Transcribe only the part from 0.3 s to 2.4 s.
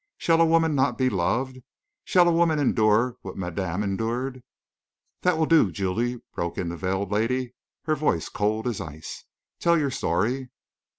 a woman not be loved? Shall a